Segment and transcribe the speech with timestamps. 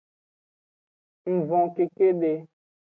[1.31, 2.31] Ng von kekede.